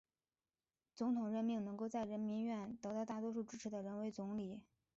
[0.95, 4.59] 总统任命能够在人民院得到大多数支持的人为总理。